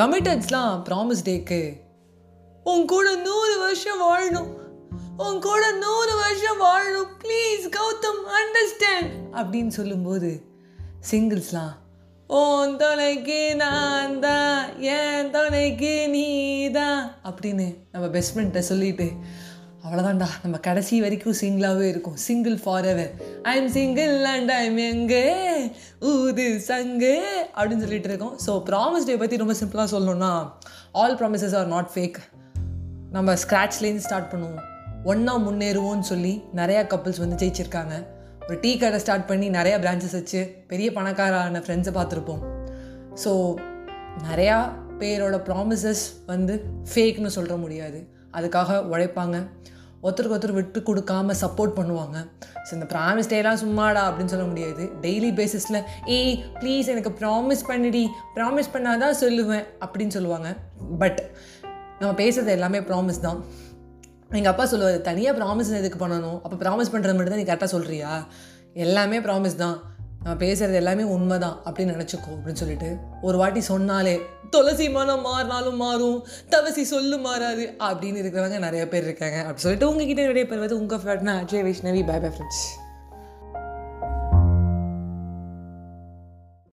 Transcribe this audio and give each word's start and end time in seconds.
கமிட்டட்ஸ்லாம் 0.00 0.74
promise 0.88 1.22
டேக்கு 1.24 1.76
உன் 2.64 2.84
கூட 2.84 3.14
நூறு 3.14 3.58
வருஷம் 3.58 4.00
வாழணும். 4.02 4.50
உன் 5.16 5.40
கூட 5.40 5.72
நூறு 5.72 6.16
வருஷம் 6.16 6.60
வாழணும். 6.60 7.10
ப்ளீஸ் 7.22 7.64
கௌதம் 7.76 8.22
அண்டர்ஸ்டாண்ட் 8.38 9.10
அப்படின்னு 9.32 9.66
சொல்லும்போது 9.66 10.42
சிங்கிள்ஸ்லாம் 11.10 11.74
உன் 12.26 12.76
தொலைக்கு 12.76 13.56
நான் 13.56 14.20
தான் 14.20 14.78
என் 14.78 15.30
தொலைக்கு 15.30 16.08
நீ 16.08 16.70
தான் 16.70 17.16
அப்படின்னு 17.24 17.76
நம்ம 17.92 18.08
பெஸ்ட் 18.08 18.38
ஃப்ரெண்ட்டை 18.38 18.58
சொல்லிட்டு 18.58 19.12
அவ்வளோதான்டா 19.84 20.26
நம்ம 20.42 20.56
கடைசி 20.66 20.94
வரைக்கும் 21.02 21.36
சிங்கிளாகவே 21.40 21.86
இருக்கும். 21.92 22.16
Single 22.24 22.56
forever 22.90 23.12
I 23.50 23.52
am 23.60 23.70
single 23.76 24.14
and 24.32 24.50
I 24.56 24.58
am 24.66 24.80
எங்கே 24.86 25.22
ஊது 26.10 26.46
சங்கு 26.66 27.14
அப்படின்னு 27.56 27.84
சொல்லிட்டு 27.84 28.10
இருக்கோம். 28.10 28.34
ஸோ 28.46 28.54
ப்ராமிஸ் 28.68 29.06
டே 29.10 29.16
பற்றி 29.22 29.38
ரொம்ப 29.42 29.54
சிம்பிளாக 29.62 29.88
சொல்லணும்னா 29.94 30.32
all 31.02 31.16
promises 31.22 31.56
are 31.60 31.72
not 31.74 31.90
fake 31.94 32.20
நம்ம 33.16 33.36
ஸ்க்ராட்ச்லேருந்து 33.44 34.06
ஸ்டார்ட் 34.08 34.30
பண்ணுவோம். 34.34 34.60
ஒன்றா 35.12 35.34
முன்னேறுவோம்னு 35.46 36.06
சொல்லி 36.12 36.34
நிறையா 36.60 36.84
கப்புள்ஸ் 36.92 37.22
வந்து 37.24 37.40
ஜெயிச்சிருக்காங்க. 37.42 37.94
ஒரு 38.48 38.58
டீ 38.60 38.74
கடை 38.84 39.00
ஸ்டார்ட் 39.06 39.28
பண்ணி 39.32 39.48
நிறையா 39.58 39.76
பிரான்ச்சஸ் 39.86 40.16
வச்சு 40.20 40.40
பெரிய 40.72 40.90
பணக்காரான 41.00 41.64
ஃப்ரெண்ட்ஸை 41.66 41.94
பார்த்துருப்போம். 41.98 42.42
ஸோ 43.24 43.32
நிறையா 44.28 44.56
பேரோட 45.02 45.36
ப்ராமிசஸ் 45.50 46.06
வந்து 46.32 46.54
ஃபேக்னு 46.92 47.30
சொல்ல 47.40 47.54
முடியாது. 47.66 48.00
அதுக்காக 48.38 48.80
உழைப்பாங்க. 48.92 49.38
ஒருத்தருக்கு 50.04 50.34
ஒருத்தர் 50.36 50.58
விட்டு 50.58 50.80
கொடுக்காம 50.88 51.34
சப்போர்ட் 51.40 51.74
பண்ணுவாங்க. 51.78 52.18
ஸோ 52.66 52.70
இந்த 52.76 52.86
ப்ராமிஸ் 52.92 53.30
டேலாம் 53.32 53.58
சும்மாடா 53.62 54.02
அப்படின்னு 54.08 54.32
சொல்ல 54.34 54.44
முடியாது. 54.44 54.84
டெய்லி 55.02 55.30
பேசிஸில் 55.40 55.80
ஏய் 56.16 56.36
ப்ளீஸ் 56.60 56.90
எனக்கு 56.92 57.12
ப்ராமிஸ் 57.20 57.64
பண்ணிடி. 57.70 58.04
ப்ராமிஸ் 58.36 58.70
பண்ணாதான் 58.74 59.18
சொல்லுவேன் 59.22 59.66
அப்படின்னு 59.84 60.08
சொல்லுவாங்க. 60.08 60.56
பட் 61.02 61.20
நம்ம 61.98 62.12
பேசுகிறது 62.22 62.56
எல்லாமே 62.58 62.78
ப்ராமிஸ் 62.78 63.20
தான். 63.26 63.40
எங்கள் 64.38 64.52
அப்பா 64.52 64.64
சொல்லுவார் 64.72 65.00
தனியாக 65.00 65.38
ப்ராமிஸ் 65.40 65.70
எதுக்கு 65.82 66.06
பண்ணணும்? 66.06 66.40
அப்போ 66.44 66.56
ப்ராமிஸ் 66.64 66.92
பண்ணுறது 66.94 67.16
மட்டும் 67.16 67.34
தான் 67.34 67.42
நீ 67.44 67.48
கரெக்டாக 67.52 67.72
சொல்கிறியா 67.76 68.12
எல்லாமே 68.86 69.18
ப்ராமிஸ் 69.20 69.60
தான். 69.64 69.78
நான் 70.24 70.38
பேசுகிறது 70.38 70.72
எல்லாமே 70.72 71.02
உண்மை 71.02 71.38
தான் 71.38 71.60
அப்படின்னு 71.64 71.94
நினச்சிக்கோ 71.94 72.30
அப்படின்னு 72.34 72.52
சொல்லிட்டு 72.52 72.96
ஒரு 73.22 73.38
வாட்டி 73.38 73.60
சொன்னாலே 73.60 74.20
துளசி 74.50 74.90
மனம் 74.90 75.24
மாறினாலும் 75.26 75.76
மாறும் 75.76 76.26
தவசி 76.50 76.82
சொல்லு 76.82 77.18
மாறாது 77.18 77.74
அப்படின்னு 77.78 78.20
இருக்கிறவங்க 78.22 78.58
நிறைய 78.58 78.88
பேர் 78.88 79.02
இருக்காங்க. 79.02 79.38
அப்படி 79.38 79.60
சொல்லிட்டு 79.60 79.88
உங்ககிட்ட 79.88 80.22
நிறைய 80.22 80.46
பேர் 80.46 80.58
வந்து 80.58 80.78
உங்கள் 80.78 80.98
ஃப்ரெண்ட்னா 80.98 81.34
Ajay 81.42 81.66
Vaishnavi 81.66 82.06
bye 82.06 82.18
bye 82.18 82.30
friends 82.30 82.89